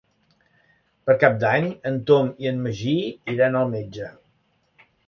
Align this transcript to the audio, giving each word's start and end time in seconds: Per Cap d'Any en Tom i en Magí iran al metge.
Per 1.09 1.17
Cap 1.25 1.35
d'Any 1.45 1.67
en 1.91 2.01
Tom 2.09 2.33
i 2.45 2.51
en 2.55 2.65
Magí 2.65 2.99
iran 3.37 3.63
al 3.63 3.73
metge. 3.79 4.15